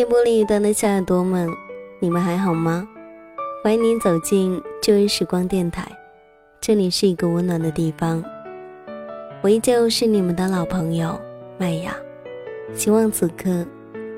[0.00, 1.46] 电波另一端的小耳朵们，
[1.98, 2.88] 你们还好吗？
[3.62, 5.86] 欢迎您走进旧日时光电台，
[6.58, 8.24] 这里是一个温暖的地方。
[9.42, 11.20] 我依旧是你们的老朋友
[11.58, 11.94] 麦雅，
[12.72, 13.66] 希望此刻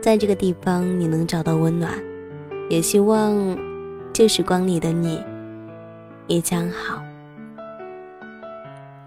[0.01, 1.93] 在这个地方你能找到温暖，
[2.71, 3.59] 也希望
[4.13, 5.21] 旧时光里的你
[6.29, 7.03] 也将好。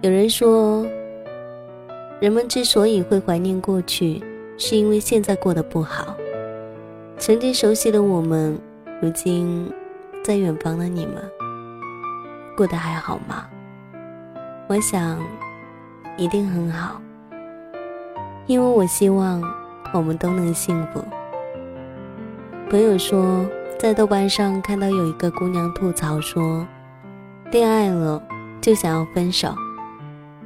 [0.01, 0.85] 有人说，
[2.19, 4.21] 人们之所以会怀念过去。
[4.57, 6.15] 是因为现在过得不好，
[7.17, 8.59] 曾经熟悉的我们，
[9.01, 9.71] 如今
[10.23, 11.15] 在远方的你们，
[12.57, 13.47] 过得还好吗？
[14.67, 15.17] 我想，
[16.17, 17.01] 一定很好，
[18.47, 19.41] 因为我希望
[19.93, 21.03] 我们都能幸福。
[22.69, 23.45] 朋友说，
[23.79, 26.67] 在豆瓣上看到有一个姑娘吐槽说，
[27.49, 28.21] 恋爱了
[28.59, 29.55] 就想要分手，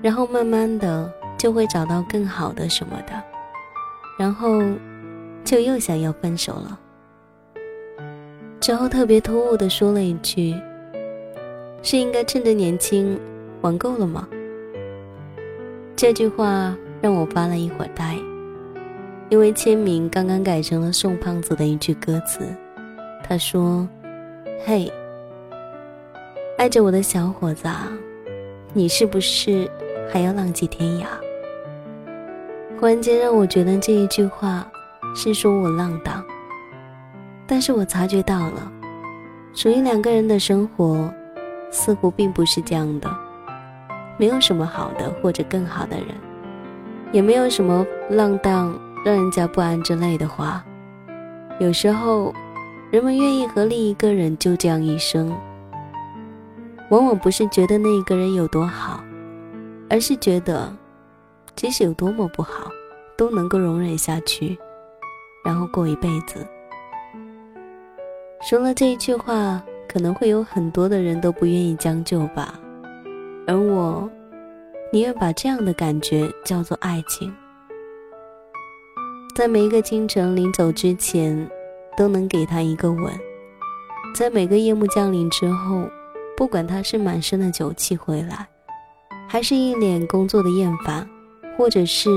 [0.03, 3.13] 然后慢慢的就会找到更好的什么的。
[4.19, 4.61] 然后，
[5.43, 6.79] 就又想要分手了。
[8.59, 10.53] 之后特别突兀的说了一句
[11.81, 13.19] ：“是应该趁着年轻
[13.61, 14.27] 玩够了吗？”
[15.95, 18.15] 这句话让我发了一会儿呆，
[19.29, 22.41] 因为签名刚刚改成了宋胖子的一句歌词。
[23.23, 23.87] 他说
[24.65, 24.91] ：“嘿，
[26.57, 27.91] 爱着我的小伙子，啊
[28.73, 29.69] 你是不是
[30.11, 31.05] 还要浪迹天涯？”
[32.79, 34.69] 忽然间让我觉得这一句话
[35.15, 36.23] 是说我浪荡，
[37.45, 38.71] 但是我察觉到了，
[39.53, 41.11] 属于两个人的生活
[41.71, 43.09] 似乎并不是这样的，
[44.17, 46.07] 没有什么好的或者更好的人，
[47.11, 50.63] 也没有什么浪荡让人家不安之类的话。
[51.59, 52.33] 有时候，
[52.91, 55.35] 人们愿意和另一个人就这样一生，
[56.89, 59.03] 往往不是觉得那一个人有多好，
[59.89, 60.73] 而是觉得。
[61.55, 62.71] 即使有多么不好，
[63.17, 64.57] 都能够容忍下去，
[65.43, 66.45] 然后过一辈子。
[68.41, 72.59] 说了这一句话，可能会有很多的人都不愿意将就吧，
[73.47, 74.09] 而我
[74.91, 77.33] 宁愿把这样的感觉叫做爱情。
[79.35, 81.49] 在每一个清晨临走之前，
[81.97, 83.11] 都能给他一个吻；
[84.15, 85.87] 在每个夜幕降临之后，
[86.35, 88.47] 不管他是满身的酒气回来，
[89.27, 91.07] 还是一脸工作的厌烦。
[91.57, 92.09] 或者是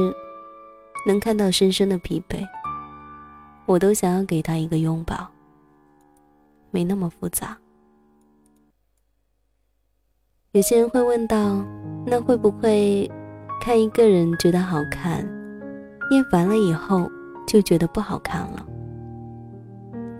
[1.04, 2.46] 能看到深深的疲惫，
[3.66, 5.28] 我都想要给他一个拥抱。
[6.70, 7.56] 没那么复杂。
[10.52, 11.64] 有些人会问到，
[12.06, 13.10] 那会不会
[13.60, 15.26] 看一个人觉得好看，
[16.10, 17.10] 厌烦了以后
[17.46, 18.66] 就觉得不好看了？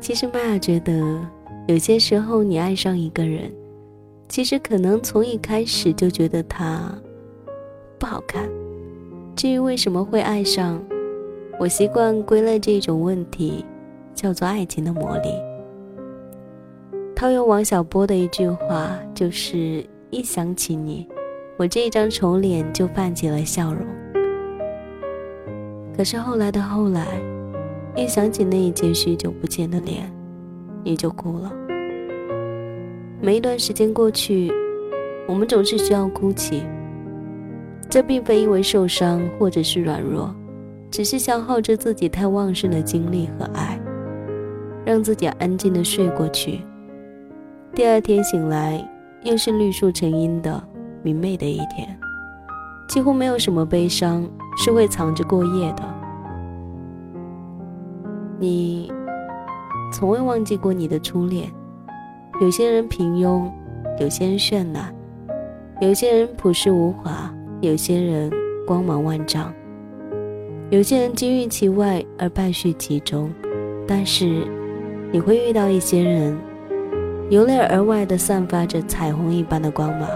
[0.00, 1.20] 其实玛雅觉得，
[1.68, 3.52] 有些时候你爱上一个人，
[4.28, 6.92] 其实可能从一开始就觉得他
[7.98, 8.48] 不好看。
[9.36, 10.82] 至于为什么会爱上，
[11.58, 13.64] 我习惯归类这种问题，
[14.14, 15.28] 叫做爱情的魔力。
[17.14, 21.06] 套用王小波的一句话，就是一想起你，
[21.56, 23.86] 我这一张丑脸就泛起了笑容。
[25.96, 27.06] 可是后来的后来，
[27.94, 30.10] 一想起那一件许久不见的脸，
[30.82, 31.52] 你就哭了。
[33.20, 34.50] 每一段时间过去，
[35.28, 36.64] 我们总是需要哭泣。
[37.88, 40.34] 这并非因为受伤或者是软弱，
[40.92, 43.80] 只是消耗着自己太旺盛的精力和爱，
[44.84, 46.60] 让自己安静的睡过去。
[47.74, 48.86] 第二天醒来，
[49.22, 50.62] 又是绿树成荫的
[51.02, 51.98] 明媚的一天，
[52.90, 55.82] 几乎没有什么悲伤是会藏着过夜的。
[58.38, 58.92] 你
[59.90, 61.50] 从未忘记过你的初恋。
[62.40, 63.50] 有些人平庸，
[63.98, 64.94] 有些人绚烂，
[65.80, 67.32] 有些人朴实无华。
[67.60, 68.28] 有些人
[68.66, 69.54] 光芒万丈，
[70.72, 73.30] 有些人金玉其外而败絮其中，
[73.86, 74.46] 但是
[75.12, 76.34] 你会遇到一些人，
[77.28, 80.08] 由内而外的散发着彩虹一般的光芒。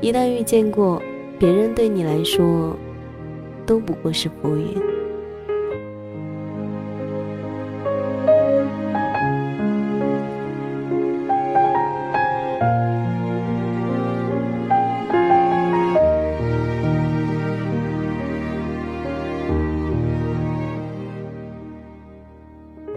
[0.00, 1.02] 一旦遇见过，
[1.38, 2.74] 别人对你来说
[3.66, 4.97] 都不过是浮云。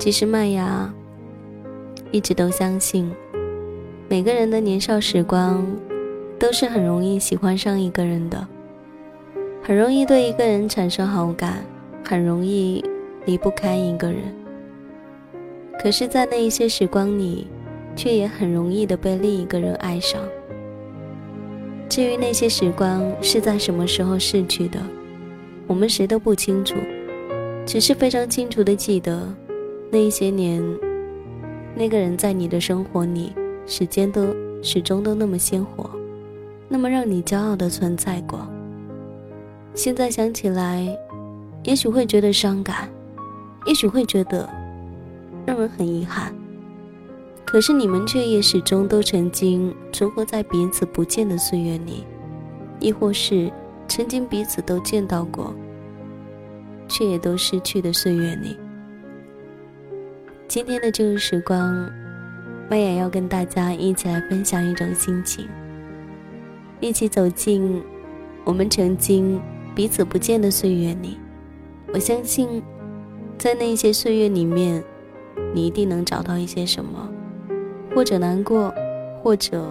[0.01, 0.91] 其实麦芽
[2.09, 3.13] 一直都相信，
[4.09, 5.63] 每个人的年少时光
[6.39, 8.47] 都是很容易喜欢上一个人的，
[9.61, 11.63] 很容易对一个人产生好感，
[12.03, 12.83] 很容易
[13.25, 14.23] 离不开一个人。
[15.79, 17.45] 可是，在那一些时光里，
[17.95, 20.19] 却也很容易的被另一个人爱上。
[21.87, 24.79] 至于那些时光是在什么时候逝去的，
[25.67, 26.75] 我们谁都不清楚。
[27.67, 29.31] 只是非常清楚的记得，
[29.91, 30.63] 那些年，
[31.75, 33.33] 那个人在你的生活里，
[33.65, 34.33] 时间都
[34.63, 35.89] 始终都那么鲜活，
[36.69, 38.47] 那么让你骄傲的存在过。
[39.73, 40.87] 现在想起来，
[41.63, 42.89] 也许会觉得伤感，
[43.65, 44.49] 也许会觉得
[45.45, 46.33] 让人很遗憾。
[47.43, 52.05] 可是你们却也始终都曾经存活在彼此不见的岁月里，
[52.79, 53.51] 亦或是
[53.89, 55.53] 曾经彼此都见到过，
[56.87, 58.55] 却也都失去的岁月里。
[60.51, 61.89] 今天的这个时光，
[62.69, 65.47] 麦雅要跟大家一起来分享一种心情，
[66.81, 67.81] 一起走进
[68.43, 69.39] 我们曾经
[69.73, 71.17] 彼此不见的岁月里。
[71.93, 72.61] 我相信，
[73.37, 74.83] 在那些岁月里面，
[75.53, 77.09] 你一定能找到一些什么。
[77.95, 78.75] 或者难过，
[79.23, 79.65] 或者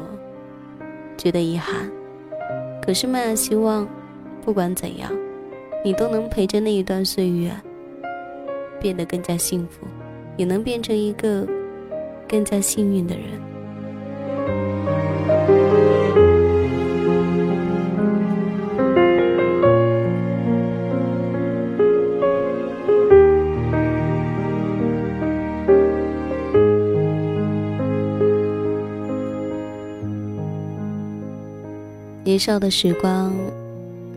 [1.18, 1.90] 觉得遗憾，
[2.80, 3.86] 可是麦雅希望，
[4.42, 5.12] 不管怎样，
[5.84, 7.52] 你都能陪着那一段岁月，
[8.80, 9.86] 变得更加幸福，
[10.40, 11.46] 也能变成一个
[12.26, 13.24] 更加幸运的人。
[32.24, 33.34] 年少的时光，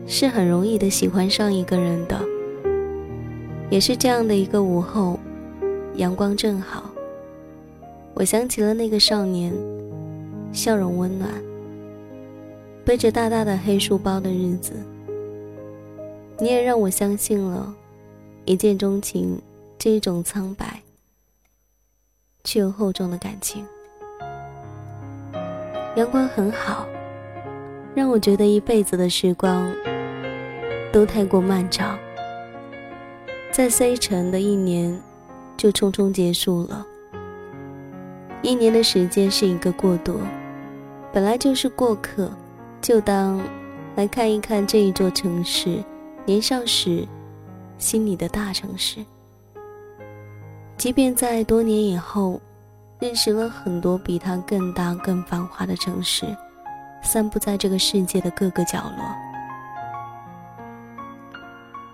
[0.06, 2.18] 是很容易的喜欢上一个人的。
[3.68, 5.18] 也是这样的一个午后，
[5.96, 6.90] 阳光正好。
[8.14, 9.52] 我想起了那个少年，
[10.52, 11.30] 笑容温暖，
[12.84, 14.72] 背着大大的黑书包的日子。
[16.38, 17.74] 你也让我相信了，
[18.44, 19.40] 一见钟情
[19.78, 20.80] 这一种苍白
[22.42, 23.64] 却又厚重的感情。
[25.96, 26.86] 阳光很好。
[27.96, 29.72] 让我觉得一辈子的时光
[30.92, 31.96] 都太过漫长，
[33.52, 35.00] 在 C 城的一年
[35.64, 36.86] 就匆匆结束了。
[38.42, 40.20] 一年的时间是一个过渡，
[41.10, 42.30] 本来就是过客，
[42.82, 43.40] 就当
[43.96, 45.82] 来看一看这一座城市，
[46.26, 47.08] 年少时
[47.78, 49.02] 心里的大城市。
[50.76, 52.38] 即便在多年以后，
[52.98, 56.26] 认识了很多比它更大、更繁华的城市。
[57.02, 59.04] 散布在这个世界的各个角落。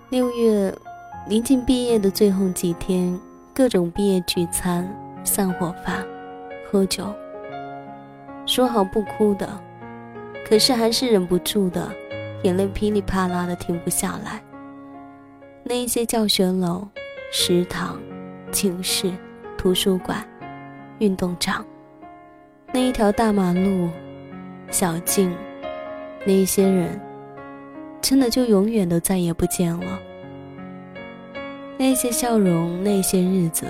[0.09, 0.77] 六月
[1.29, 3.17] 临近毕业的最后几天，
[3.53, 4.89] 各种毕业聚餐、
[5.23, 6.05] 散伙饭、
[6.69, 7.13] 喝酒，
[8.45, 9.47] 说好不哭的，
[10.47, 11.91] 可是还是忍不住的，
[12.43, 14.41] 眼泪噼里啪啦的停不下来。
[15.63, 16.87] 那一些教学楼、
[17.31, 17.99] 食堂、
[18.51, 19.11] 寝室、
[19.57, 20.25] 图书馆、
[20.99, 21.65] 运动场，
[22.71, 23.89] 那一条大马路。
[24.69, 25.35] 小径，
[26.23, 26.97] 那一些人，
[27.99, 29.99] 真的就永远都再也不见了。
[31.83, 33.65] 那些笑容，那些日子，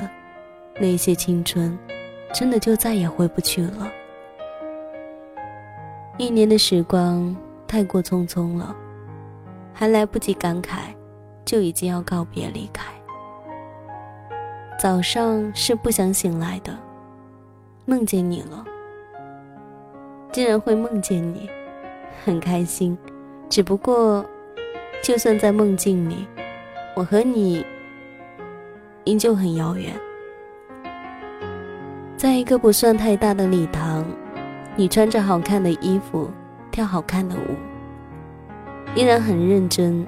[0.81, 1.79] 那些青春，
[2.33, 3.89] 真的就再也回不去了。
[6.17, 7.33] 一年的时光
[7.65, 8.75] 太过匆匆了，
[9.73, 10.93] 还来不及感慨，
[11.45, 12.83] 就已经要告别离开。
[14.77, 16.77] 早上是不想醒来的，
[17.85, 18.65] 梦见你了。
[20.33, 21.49] 竟然会梦见你，
[22.25, 22.97] 很开心。
[23.49, 24.25] 只不过，
[25.01, 26.27] 就算在梦境里，
[26.93, 27.65] 我和你
[29.03, 29.93] 依旧很遥远。
[32.17, 34.05] 在一个不算太大的礼堂，
[34.75, 36.29] 你穿着好看的衣服，
[36.71, 37.55] 跳好看的舞，
[38.95, 40.05] 依然很认真、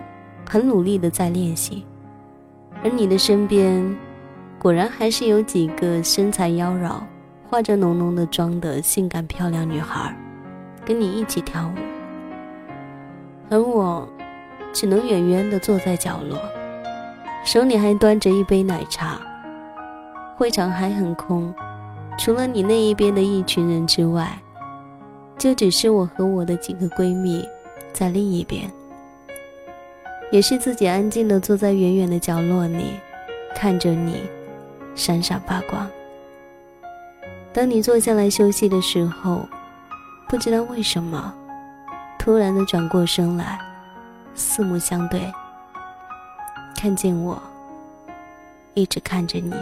[0.48, 1.86] 很努力的在练习。
[2.84, 3.96] 而你的身边，
[4.60, 7.02] 果然还是有几个身材妖娆。
[7.50, 10.12] 化着浓浓的妆的性感漂亮女孩，
[10.84, 11.78] 跟你一起跳舞，
[13.52, 14.10] 而我
[14.72, 16.40] 只能远远的坐在角落，
[17.44, 19.20] 手里还端着一杯奶茶。
[20.36, 21.54] 会场还很空，
[22.18, 24.38] 除了你那一边的一群人之外，
[25.38, 27.48] 就只是我和我的几个闺蜜
[27.94, 28.70] 在另一边，
[30.32, 32.94] 也是自己安静的坐在远远的角落里，
[33.56, 34.24] 看着你
[34.96, 35.88] 闪闪发光。
[37.54, 39.48] 当你坐下来休息的时候，
[40.28, 41.32] 不知道为什么，
[42.18, 43.60] 突然的转过身来，
[44.34, 45.32] 四目相对，
[46.84, 47.42] 看见我，
[48.74, 49.54] 一直看着你。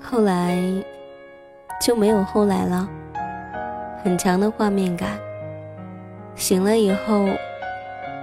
[0.00, 0.56] 后来。
[1.80, 2.88] 就没有后来了。
[4.04, 5.18] 很强的画面感。
[6.36, 7.26] 醒了以后，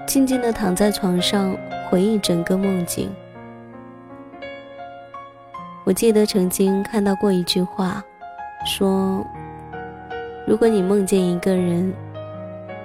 [0.08, 1.54] 静静的躺在床上
[1.90, 3.12] 回忆整个梦境。
[5.86, 8.04] 我记得曾经看到过一句话，
[8.64, 9.26] 说：
[10.46, 11.92] 如果你梦见一个人，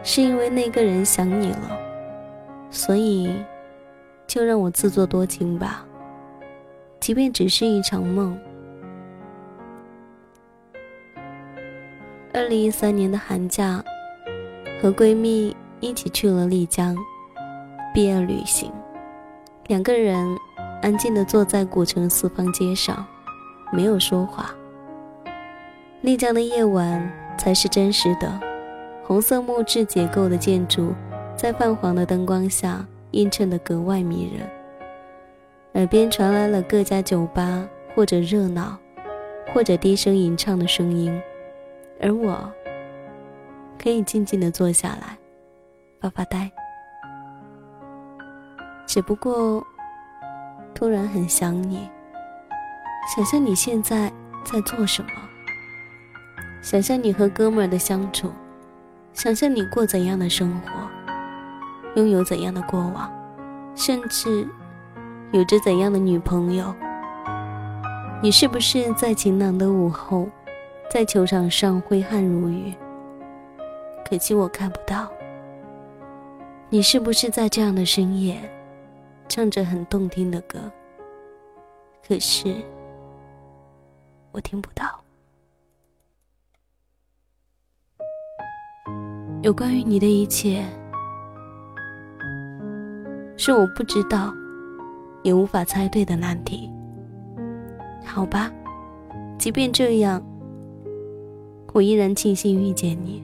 [0.02, 1.78] 是因为那个人想你了，
[2.70, 3.34] 所以
[4.26, 5.84] 就让我自作多情吧，
[6.98, 8.38] 即便只是一场梦。
[12.32, 13.84] 二零一三年的寒假，
[14.80, 16.96] 和闺蜜一起去了丽江
[17.92, 18.72] 毕业旅行，
[19.66, 20.36] 两个人。
[20.82, 23.06] 安静地坐在古城四方街上，
[23.72, 24.54] 没有说话。
[26.02, 28.38] 丽江的夜晚才是真实的，
[29.02, 30.92] 红色木质结构的建筑
[31.34, 34.46] 在泛黄的灯光下映衬得格外迷人。
[35.72, 38.78] 耳边传来了各家酒吧或者热闹，
[39.54, 41.18] 或者低声吟唱的声音，
[41.98, 42.52] 而我
[43.82, 45.16] 可以静静地坐下来
[45.98, 46.52] 发发呆。
[48.86, 49.64] 只不过。
[50.74, 51.88] 突然很想你，
[53.14, 54.12] 想象你现在
[54.42, 55.10] 在做什么，
[56.60, 58.32] 想象你和哥们儿的相处，
[59.12, 60.70] 想象你过怎样的生活，
[61.94, 63.08] 拥有怎样的过往，
[63.76, 64.44] 甚至
[65.30, 66.74] 有着怎样的女朋友。
[68.20, 70.28] 你是不是在晴朗的午后，
[70.90, 72.74] 在球场上挥汗如雨？
[74.10, 75.08] 可惜我看不到。
[76.68, 78.36] 你是不是在这样的深夜？
[79.28, 80.70] 唱着很动听的歌，
[82.06, 82.54] 可是
[84.30, 85.00] 我听不到。
[89.42, 90.64] 有关于你的一切，
[93.36, 94.32] 是我不知道
[95.22, 96.70] 也无法猜对的难题。
[98.04, 98.50] 好吧，
[99.38, 100.22] 即便这样，
[101.72, 103.22] 我依然庆幸遇见你。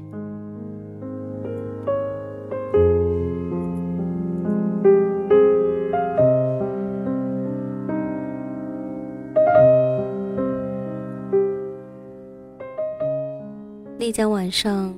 [14.11, 14.93] 丽江晚上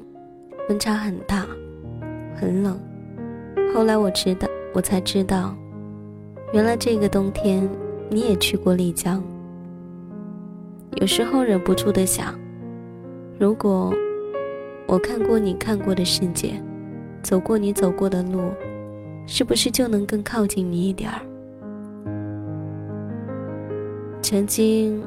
[0.70, 1.46] 温差很大，
[2.34, 2.80] 很冷。
[3.74, 5.54] 后来我知道，我才知道，
[6.54, 7.68] 原来这个冬天
[8.08, 9.22] 你也去过丽江。
[10.92, 12.34] 有时候忍不住的想，
[13.38, 13.92] 如果
[14.86, 16.54] 我看过你看过的世界，
[17.22, 18.40] 走过你走过的路，
[19.26, 21.20] 是不是就能更靠近你一点儿？
[24.22, 25.04] 曾经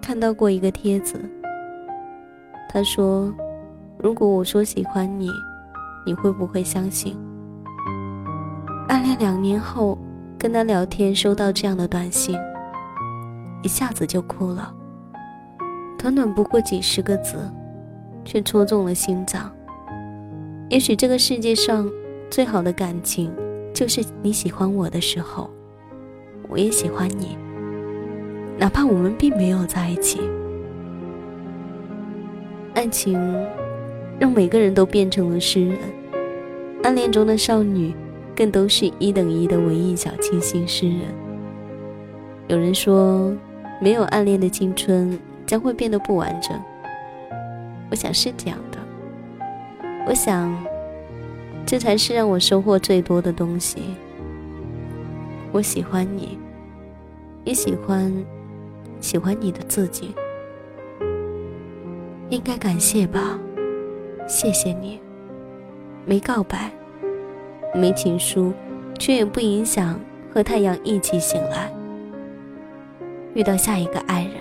[0.00, 1.20] 看到过一个帖子。
[2.68, 3.32] 他说
[3.98, 5.30] ：“如果我说喜欢你，
[6.04, 7.16] 你会不会相信？”
[8.88, 9.98] 暗恋两年后，
[10.38, 12.38] 跟他聊天收到这样的短信，
[13.62, 14.72] 一下子就哭了。
[15.98, 17.36] 短短不过几十个字，
[18.24, 19.50] 却戳中了心脏。
[20.68, 21.90] 也许这个世界上
[22.30, 23.32] 最好的感情，
[23.72, 25.50] 就是你喜欢我的时候，
[26.48, 27.38] 我也喜欢你，
[28.58, 30.20] 哪怕我们并没有在一起。
[32.76, 33.18] 爱情
[34.18, 35.78] 让每个人都变成了诗人，
[36.82, 37.94] 暗恋中的少女
[38.36, 40.98] 更都是一等一的文艺小清新诗人。
[42.48, 43.34] 有人说，
[43.80, 46.52] 没有暗恋的青春将会变得不完整。
[47.90, 48.78] 我想是这样的。
[50.06, 50.54] 我想，
[51.64, 53.78] 这才是让我收获最多的东西。
[55.50, 56.38] 我喜欢你，
[57.42, 58.12] 也喜欢
[59.00, 60.14] 喜欢你的自己。
[62.28, 63.38] 应该感谢吧，
[64.26, 65.00] 谢谢你。
[66.04, 66.72] 没告白，
[67.74, 68.52] 没情书，
[68.98, 69.98] 却也不影响
[70.32, 71.72] 和太阳一起醒来，
[73.34, 74.32] 遇到下一个爱人。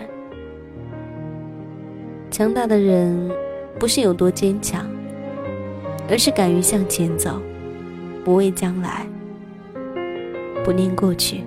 [2.32, 3.32] 强大的人
[3.80, 4.86] 不是有多坚强，
[6.10, 7.40] 而是敢于向前走，
[8.24, 9.06] 不畏将来，
[10.64, 11.44] 不念过去。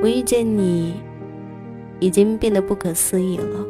[0.00, 0.94] 我遇见你。
[2.00, 3.64] 已经变得不可思议了，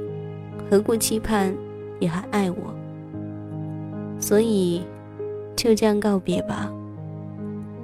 [0.71, 1.55] 何故期盼
[1.99, 2.75] 你还爱我？
[4.19, 4.83] 所以
[5.55, 6.73] 就这样告别吧，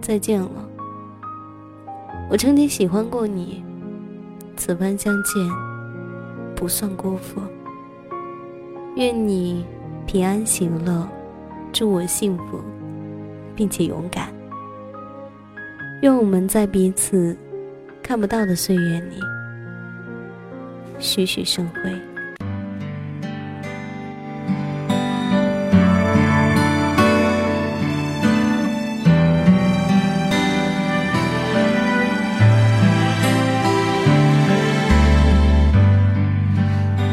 [0.01, 0.69] 再见了。
[2.31, 3.63] 我曾经喜欢过你，
[4.57, 5.35] 此番相见
[6.55, 7.41] 不算辜负。
[8.97, 9.65] 愿你
[10.07, 11.07] 平安喜乐，
[11.73, 12.61] 祝我幸福，
[13.55, 14.33] 并且勇敢。
[16.03, 17.37] 愿我们在彼此
[18.03, 19.17] 看不到的岁月里。
[21.01, 21.81] 徐徐生辉。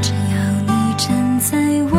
[0.02, 1.58] 只要你站在
[1.92, 1.97] 我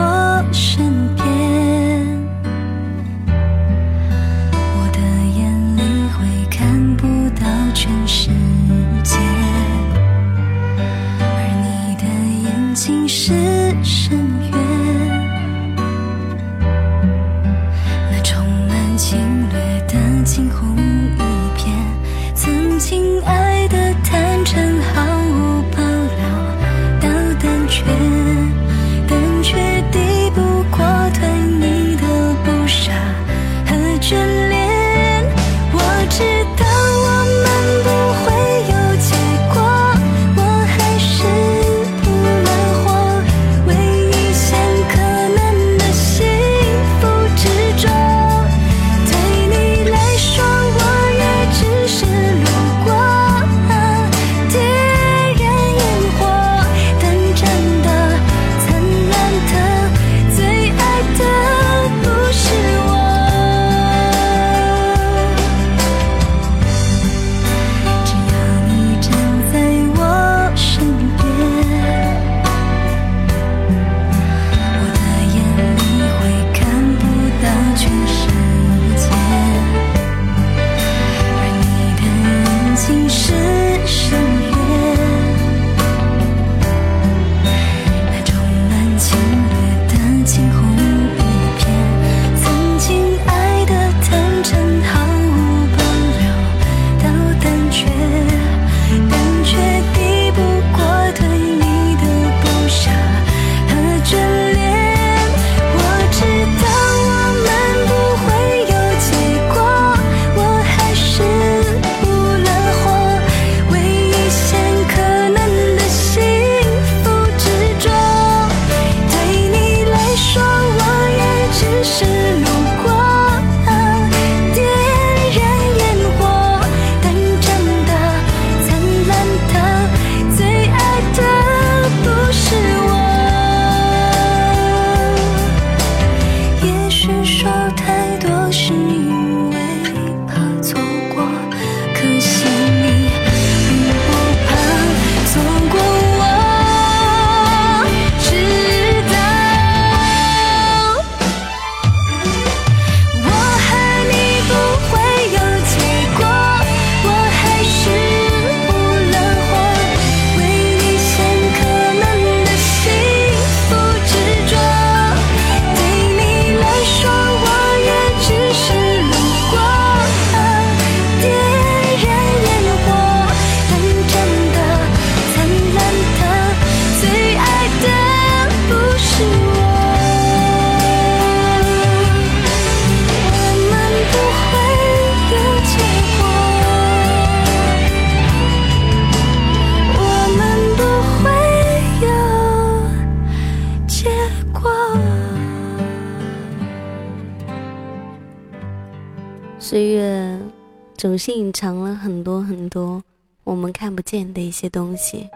[200.99, 203.01] 总是隐藏了很多很多
[203.45, 205.29] 我们看不见的一些东西，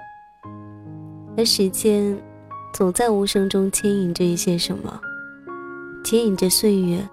[1.36, 2.20] 而时间
[2.74, 5.00] 总在无声中牵引着一些什么，
[6.04, 7.08] 牵引着岁月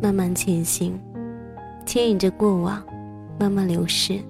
[0.00, 0.96] 慢慢前行，
[1.84, 2.80] 牵引着过往
[3.36, 4.20] 慢慢流逝，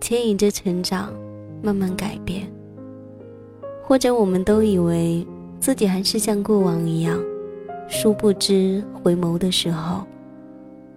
[0.00, 1.12] 牵引着成长
[1.62, 2.50] 慢慢改变。
[3.82, 5.26] 或者我们都以为
[5.60, 7.22] 自己还是像过往一样，
[7.86, 10.06] 殊不知回眸的时候。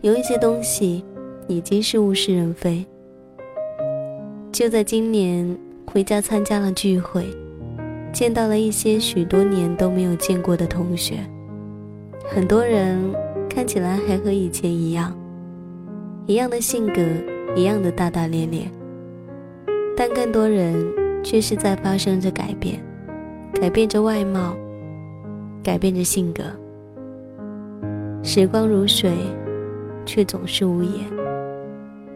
[0.01, 1.03] 有一些东西
[1.49, 2.85] 已经是物是人非。
[4.51, 7.25] 就在今年回家参加了聚会，
[8.13, 11.15] 见到了一些许多年都没有见过的同学，
[12.23, 12.97] 很多人
[13.49, 15.12] 看起来还和以前一样，
[16.27, 17.01] 一样的性格，
[17.55, 18.69] 一样的大大咧咧，
[19.97, 20.85] 但更多人
[21.23, 22.79] 却是在发生着改变，
[23.59, 24.55] 改变着外貌，
[25.63, 26.43] 改变着性格。
[28.21, 29.12] 时光如水。
[30.05, 31.28] 却总是无言。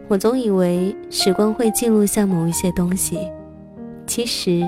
[0.08, 3.18] 我总以为时光会记录下某一些东西，
[4.06, 4.62] 其实，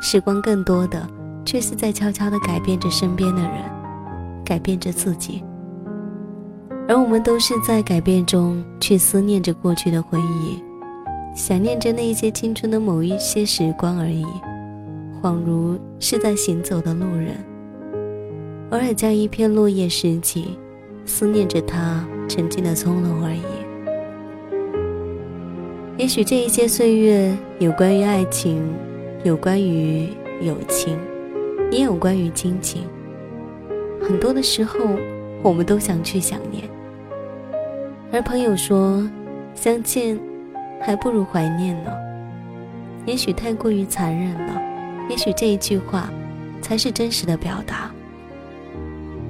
[0.00, 1.08] 时光更多的
[1.44, 3.52] 却是在悄悄地改变着身边的人，
[4.44, 5.42] 改变着自己。
[6.88, 10.62] 而我们都是在改变中去思念着过去的回忆，
[11.34, 14.26] 想念着那些青春的某一些时光而已，
[15.22, 17.36] 恍如是在行走的路人，
[18.70, 20.58] 偶尔将一片落叶拾起，
[21.06, 22.04] 思念着他。
[22.28, 23.42] 曾经的从容而已。
[26.02, 28.60] 也许这一些岁月，有关于爱情，
[29.22, 30.08] 有关于
[30.40, 30.98] 友情，
[31.70, 32.82] 也有关于亲情。
[34.02, 34.80] 很多的时候，
[35.44, 36.64] 我们都想去想念。
[38.10, 39.08] 而朋友说，
[39.54, 40.18] 相见
[40.80, 41.92] 还不如怀念呢。
[43.06, 44.60] 也许太过于残忍了，
[45.08, 46.10] 也许这一句话，
[46.60, 47.92] 才是真实的表达。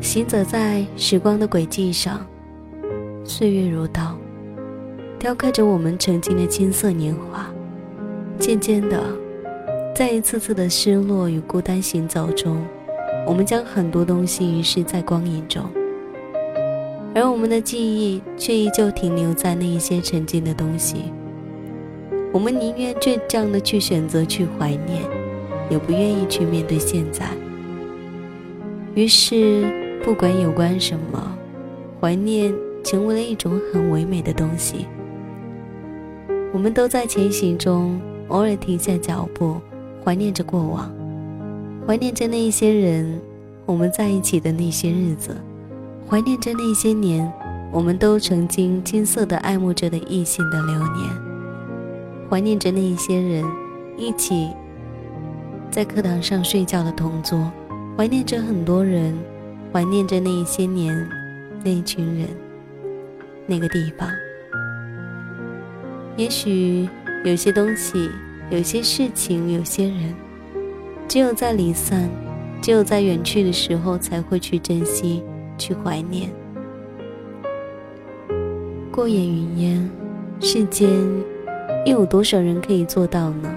[0.01, 2.27] 行走在时光的轨迹上。
[3.25, 4.17] 岁月如刀，
[5.23, 7.49] 雕刻着我们曾经的青涩年华。
[8.41, 9.01] 渐渐的，
[9.95, 12.61] 在一次次的失落与孤单行走中，
[13.25, 15.63] 我们将很多东西遗失在光影中。
[17.15, 21.13] 而我们的记忆却依旧停留在那一些曾经的东西。
[22.33, 25.05] 我们宁愿倔强的去选择去怀念，
[25.71, 27.29] 也不愿意去面对现在。
[28.97, 31.39] 于是，不管有关什么，
[32.01, 34.89] 怀念成为了一种很唯美的东西。
[36.53, 39.57] 我们都在前行中，偶尔停下脚步，
[40.05, 40.93] 怀念着过往，
[41.87, 43.19] 怀念着那一些人，
[43.65, 45.35] 我们在一起的那些日子，
[46.07, 47.33] 怀念着那些年，
[47.73, 51.09] 我们都曾经金色的爱慕着的异性的流年，
[52.29, 53.43] 怀念着那一些人，
[53.97, 54.51] 一起
[55.71, 57.51] 在课堂上睡觉的同桌，
[57.97, 59.17] 怀念着很多人，
[59.73, 60.95] 怀念着那一些年，
[61.65, 62.29] 那一群人，
[63.47, 64.07] 那个地方。
[66.16, 66.88] 也许
[67.25, 68.11] 有些东西，
[68.51, 70.14] 有些事情，有些人，
[71.09, 72.09] 只有在离散，
[72.61, 75.22] 只有在远去的时候，才会去珍惜，
[75.57, 76.29] 去怀念。
[78.90, 79.90] 过眼云烟，
[80.38, 80.90] 世间
[81.87, 83.51] 又有多少人可以做到呢？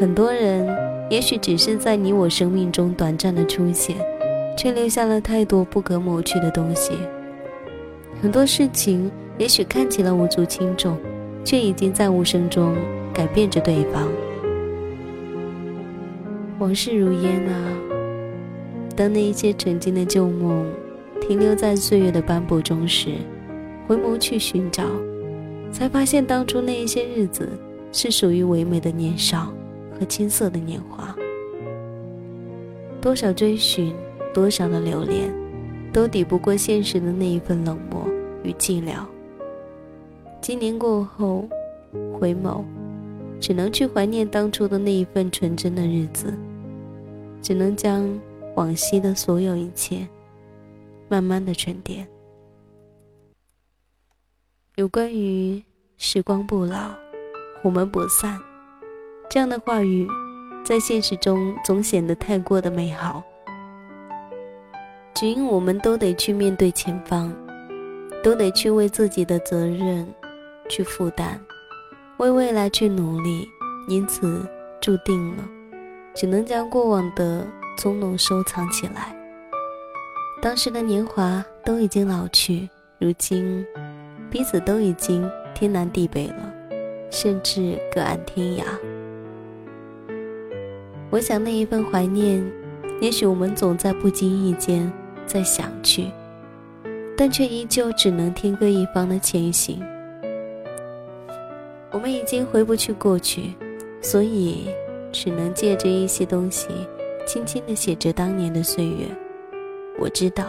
[0.00, 0.66] 很多人，
[1.10, 3.96] 也许只是在你我生命中短暂的出现，
[4.56, 6.92] 却留下了太多不可抹去的东西。
[8.22, 10.96] 很多事情，也许看起来无足轻重。
[11.46, 12.74] 却已经在无声中
[13.14, 14.08] 改变着对方。
[16.58, 17.54] 往事如烟啊，
[18.96, 20.66] 当那一些曾经的旧梦
[21.20, 23.10] 停留在岁月的斑驳中时，
[23.86, 24.82] 回眸去寻找，
[25.70, 27.48] 才发现当初那一些日子
[27.92, 29.52] 是属于唯美的年少
[29.96, 31.14] 和青涩的年华。
[33.00, 33.94] 多少追寻，
[34.34, 35.32] 多少的留恋，
[35.92, 38.04] 都抵不过现实的那一份冷漠
[38.42, 38.94] 与寂寥。
[40.46, 41.44] 今年过后，
[42.16, 42.62] 回眸，
[43.40, 46.32] 只能去怀念当初的那一份纯真的日子，
[47.42, 48.08] 只能将
[48.54, 50.06] 往昔的所有一切，
[51.08, 52.06] 慢慢的沉淀。
[54.76, 55.60] 有关于
[55.96, 56.94] 时光不老，
[57.64, 58.38] 我们不散，
[59.28, 60.06] 这样的话语，
[60.64, 63.20] 在现实中总显得太过的美好。
[65.12, 67.34] 只因我们都得去面对前方，
[68.22, 70.06] 都得去为自己的责任。
[70.68, 71.40] 去负担，
[72.18, 73.48] 为未来去努力，
[73.88, 74.46] 因此
[74.80, 75.44] 注定了，
[76.14, 77.46] 只能将过往的
[77.78, 79.14] 从容收藏起来。
[80.42, 83.64] 当时的年华都已经老去，如今
[84.30, 86.52] 彼此都已经天南地北了，
[87.10, 88.64] 甚至各安天涯。
[91.10, 92.44] 我想那一份怀念，
[93.00, 94.92] 也许我们总在不经意间
[95.24, 96.10] 在想去，
[97.16, 99.82] 但却依旧只能天各一方的前行。
[101.96, 103.54] 我们已经回不去过去，
[104.02, 104.68] 所以
[105.10, 106.68] 只能借着一些东西，
[107.26, 109.06] 轻轻地写着当年的岁月。
[109.98, 110.44] 我知道，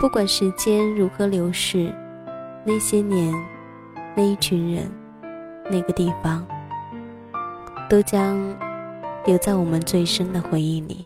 [0.00, 1.94] 不管时间如何流逝，
[2.64, 3.30] 那些年，
[4.16, 4.90] 那一群人，
[5.70, 6.42] 那个地方，
[7.90, 8.38] 都将
[9.26, 11.04] 留在我们最深的回忆里。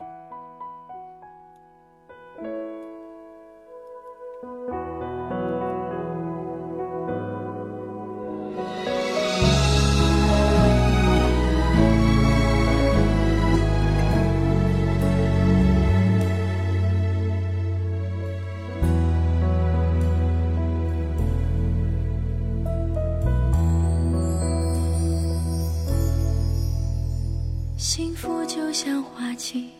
[29.32, 29.70] 花期，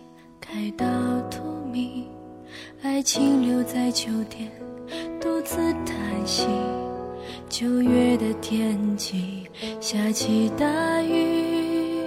[0.40, 0.86] 开到
[1.28, 2.04] 荼蘼，
[2.82, 4.50] 爱情留在秋天，
[5.20, 6.46] 独自叹息。
[7.50, 9.46] 九月的天气，
[9.78, 12.00] 下起大雨，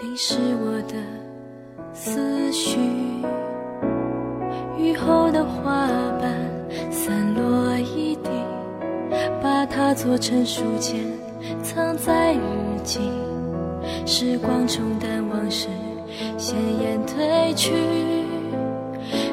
[0.00, 0.96] 淋湿我的
[1.94, 2.80] 思绪。
[4.76, 5.86] 雨后的花
[6.20, 6.34] 瓣
[6.90, 8.30] 散落一地，
[9.40, 11.04] 把它做成书签，
[11.62, 12.40] 藏在日
[12.82, 12.98] 记。
[14.06, 15.68] 时光冲淡往事，
[16.36, 17.72] 鲜艳褪去，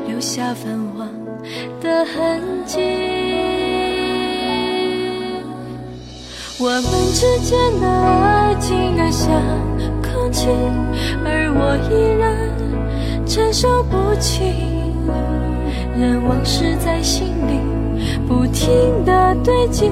[0.07, 1.07] 留下泛黄
[1.81, 2.79] 的痕迹。
[6.59, 6.83] 我们
[7.13, 9.29] 之间的爱静得像
[10.01, 10.47] 空气，
[11.23, 12.35] 而我依然
[13.27, 14.55] 承受不起。
[15.99, 17.59] 任往事在心里
[18.27, 18.69] 不停
[19.05, 19.91] 地堆积。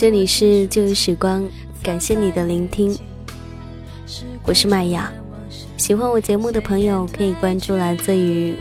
[0.00, 1.46] 这里是旧日时光，
[1.82, 2.96] 感谢你的聆听，
[4.44, 5.12] 我是麦雅。
[5.76, 8.54] 喜欢我节目的朋友可以关注来自于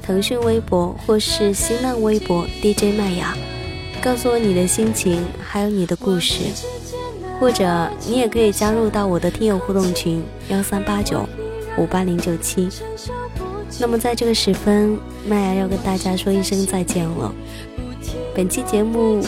[0.00, 3.36] 腾讯微博或是新浪微博 DJ 麦雅，
[4.00, 6.40] 告诉我你的心情，还有你的故事，
[7.38, 11.28] 或者你也可以加入到我的听友互动群幺三八九
[11.76, 12.66] 五八零九七。
[13.78, 17.30] 那么在这个时分，麦雅要跟大家说一声再见了。
[18.34, 19.22] 本期节目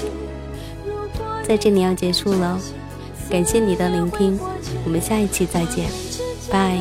[1.50, 2.60] 在这里要结束了，
[3.28, 4.38] 感谢你的聆听，
[4.84, 5.84] 我们下一期再见，
[6.48, 6.76] 拜。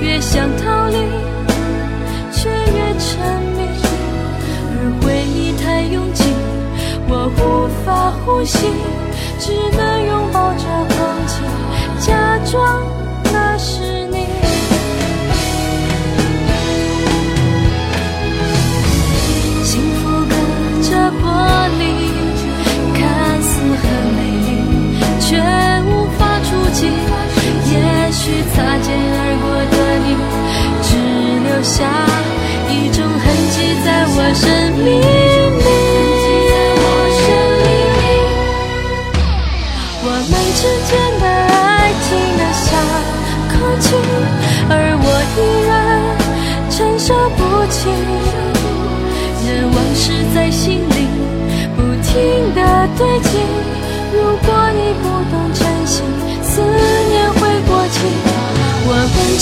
[0.00, 0.96] 越想逃离，
[2.30, 3.66] 却越沉迷，
[4.70, 6.22] 而回忆太拥挤，
[7.08, 8.68] 我无法呼吸，
[9.40, 10.62] 只能拥抱着
[10.94, 11.42] 空气，
[12.06, 12.86] 假装
[13.32, 14.05] 那是。
[28.56, 30.16] 擦肩而过的你
[30.80, 30.96] 只
[31.44, 31.84] 留下
[32.70, 34.44] 一种痕迹在我生
[34.82, 35.25] 命。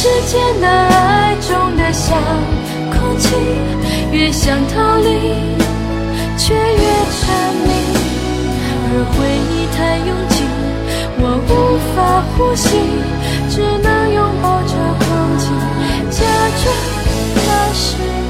[0.05, 2.19] 们之间的爱中的像
[2.93, 3.35] 空气，
[4.13, 5.09] 越想逃离，
[6.37, 7.25] 却越沉
[7.65, 7.71] 迷。
[8.87, 9.17] 而回
[9.49, 10.45] 忆太拥挤，
[11.19, 11.51] 我无
[11.97, 12.69] 法呼吸，
[13.49, 15.49] 只能拥抱着空气，
[16.11, 16.21] 假
[16.63, 16.65] 装
[17.47, 18.24] 那是。